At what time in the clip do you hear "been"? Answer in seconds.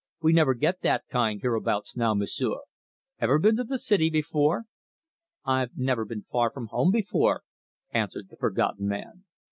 3.37-3.55, 6.05-6.23